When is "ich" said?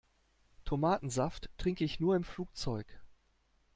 1.85-1.99